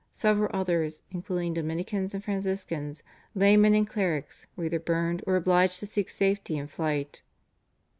[0.11, 3.03] several others including Dominicans and Franciscans,
[3.35, 7.21] laymen and clerics, were either burned or obliged to seek safety in flight.